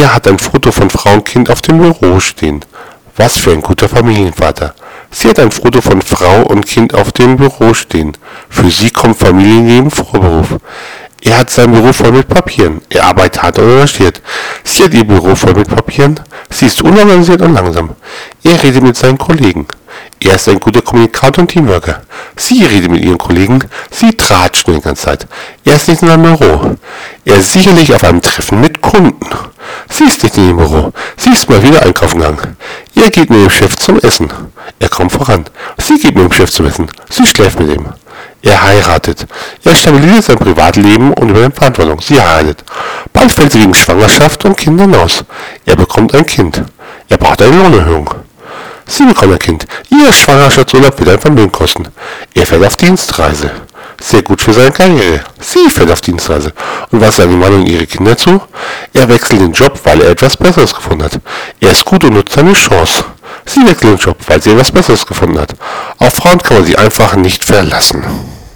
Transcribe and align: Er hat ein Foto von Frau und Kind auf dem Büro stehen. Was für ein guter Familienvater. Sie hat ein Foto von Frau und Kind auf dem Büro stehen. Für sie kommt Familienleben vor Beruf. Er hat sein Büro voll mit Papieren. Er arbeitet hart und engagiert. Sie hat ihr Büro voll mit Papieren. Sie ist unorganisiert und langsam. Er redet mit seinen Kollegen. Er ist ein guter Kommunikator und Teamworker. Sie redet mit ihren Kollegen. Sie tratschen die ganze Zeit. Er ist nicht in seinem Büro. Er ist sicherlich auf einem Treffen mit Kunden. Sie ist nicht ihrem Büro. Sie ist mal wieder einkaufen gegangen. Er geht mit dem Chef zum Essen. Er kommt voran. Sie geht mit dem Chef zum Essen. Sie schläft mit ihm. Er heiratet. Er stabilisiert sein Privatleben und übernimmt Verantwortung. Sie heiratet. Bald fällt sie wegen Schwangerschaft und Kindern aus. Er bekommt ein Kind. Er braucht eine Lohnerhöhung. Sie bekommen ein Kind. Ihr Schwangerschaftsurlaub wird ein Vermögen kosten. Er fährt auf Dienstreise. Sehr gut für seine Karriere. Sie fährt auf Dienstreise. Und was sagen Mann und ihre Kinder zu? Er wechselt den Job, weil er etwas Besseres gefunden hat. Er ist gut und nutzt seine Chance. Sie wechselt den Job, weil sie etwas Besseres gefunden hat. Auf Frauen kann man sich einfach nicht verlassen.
Er 0.00 0.14
hat 0.14 0.28
ein 0.28 0.38
Foto 0.38 0.70
von 0.70 0.90
Frau 0.90 1.14
und 1.14 1.24
Kind 1.24 1.50
auf 1.50 1.60
dem 1.60 1.78
Büro 1.78 2.20
stehen. 2.20 2.64
Was 3.16 3.36
für 3.36 3.50
ein 3.50 3.60
guter 3.60 3.88
Familienvater. 3.88 4.72
Sie 5.10 5.28
hat 5.28 5.40
ein 5.40 5.50
Foto 5.50 5.80
von 5.80 6.00
Frau 6.02 6.42
und 6.42 6.64
Kind 6.64 6.94
auf 6.94 7.10
dem 7.10 7.36
Büro 7.36 7.74
stehen. 7.74 8.16
Für 8.48 8.70
sie 8.70 8.90
kommt 8.90 9.18
Familienleben 9.18 9.90
vor 9.90 10.20
Beruf. 10.20 10.54
Er 11.20 11.38
hat 11.38 11.50
sein 11.50 11.72
Büro 11.72 11.92
voll 11.92 12.12
mit 12.12 12.28
Papieren. 12.28 12.80
Er 12.90 13.06
arbeitet 13.06 13.42
hart 13.42 13.58
und 13.58 13.70
engagiert. 13.70 14.22
Sie 14.62 14.84
hat 14.84 14.94
ihr 14.94 15.02
Büro 15.02 15.34
voll 15.34 15.54
mit 15.54 15.66
Papieren. 15.66 16.20
Sie 16.48 16.66
ist 16.66 16.80
unorganisiert 16.80 17.42
und 17.42 17.54
langsam. 17.54 17.96
Er 18.44 18.62
redet 18.62 18.84
mit 18.84 18.96
seinen 18.96 19.18
Kollegen. 19.18 19.66
Er 20.20 20.36
ist 20.36 20.48
ein 20.48 20.60
guter 20.60 20.82
Kommunikator 20.82 21.42
und 21.42 21.50
Teamworker. 21.50 22.02
Sie 22.36 22.64
redet 22.64 22.92
mit 22.92 23.04
ihren 23.04 23.18
Kollegen. 23.18 23.64
Sie 23.90 24.12
tratschen 24.12 24.74
die 24.74 24.80
ganze 24.80 25.02
Zeit. 25.06 25.26
Er 25.64 25.74
ist 25.74 25.88
nicht 25.88 26.02
in 26.02 26.08
seinem 26.08 26.22
Büro. 26.22 26.76
Er 27.24 27.36
ist 27.38 27.52
sicherlich 27.52 27.92
auf 27.92 28.04
einem 28.04 28.22
Treffen 28.22 28.60
mit 28.60 28.80
Kunden. 28.80 29.26
Sie 29.98 30.04
ist 30.04 30.22
nicht 30.22 30.36
ihrem 30.36 30.58
Büro. 30.58 30.92
Sie 31.16 31.30
ist 31.30 31.50
mal 31.50 31.60
wieder 31.60 31.82
einkaufen 31.82 32.20
gegangen. 32.20 32.56
Er 32.94 33.10
geht 33.10 33.30
mit 33.30 33.40
dem 33.40 33.50
Chef 33.50 33.74
zum 33.74 33.98
Essen. 33.98 34.30
Er 34.78 34.88
kommt 34.88 35.10
voran. 35.10 35.44
Sie 35.76 35.98
geht 35.98 36.14
mit 36.14 36.22
dem 36.22 36.30
Chef 36.30 36.52
zum 36.52 36.66
Essen. 36.66 36.88
Sie 37.10 37.26
schläft 37.26 37.58
mit 37.58 37.68
ihm. 37.68 37.84
Er 38.42 38.62
heiratet. 38.62 39.26
Er 39.64 39.74
stabilisiert 39.74 40.22
sein 40.22 40.38
Privatleben 40.38 41.12
und 41.14 41.30
übernimmt 41.30 41.56
Verantwortung. 41.56 42.00
Sie 42.00 42.20
heiratet. 42.22 42.62
Bald 43.12 43.32
fällt 43.32 43.50
sie 43.50 43.60
wegen 43.60 43.74
Schwangerschaft 43.74 44.44
und 44.44 44.56
Kindern 44.56 44.94
aus. 44.94 45.24
Er 45.66 45.74
bekommt 45.74 46.14
ein 46.14 46.24
Kind. 46.24 46.62
Er 47.08 47.16
braucht 47.16 47.42
eine 47.42 47.56
Lohnerhöhung. 47.56 48.08
Sie 48.86 49.04
bekommen 49.04 49.32
ein 49.32 49.40
Kind. 49.40 49.66
Ihr 49.90 50.12
Schwangerschaftsurlaub 50.12 50.96
wird 50.96 51.08
ein 51.08 51.18
Vermögen 51.18 51.50
kosten. 51.50 51.88
Er 52.34 52.46
fährt 52.46 52.64
auf 52.64 52.76
Dienstreise. 52.76 53.50
Sehr 54.00 54.22
gut 54.22 54.40
für 54.40 54.52
seine 54.52 54.70
Karriere. 54.70 55.24
Sie 55.40 55.68
fährt 55.68 55.90
auf 55.90 56.00
Dienstreise. 56.00 56.52
Und 56.90 57.00
was 57.00 57.16
sagen 57.16 57.38
Mann 57.38 57.52
und 57.52 57.66
ihre 57.66 57.86
Kinder 57.86 58.16
zu? 58.16 58.40
Er 58.92 59.08
wechselt 59.08 59.40
den 59.40 59.52
Job, 59.52 59.78
weil 59.84 60.00
er 60.00 60.10
etwas 60.10 60.36
Besseres 60.36 60.74
gefunden 60.74 61.02
hat. 61.02 61.20
Er 61.60 61.72
ist 61.72 61.84
gut 61.84 62.04
und 62.04 62.14
nutzt 62.14 62.34
seine 62.34 62.52
Chance. 62.52 63.04
Sie 63.44 63.66
wechselt 63.66 63.92
den 63.92 63.96
Job, 63.98 64.16
weil 64.26 64.40
sie 64.40 64.50
etwas 64.50 64.70
Besseres 64.70 65.04
gefunden 65.04 65.40
hat. 65.40 65.54
Auf 65.98 66.14
Frauen 66.14 66.38
kann 66.38 66.58
man 66.58 66.66
sich 66.66 66.78
einfach 66.78 67.16
nicht 67.16 67.44
verlassen. 67.44 68.04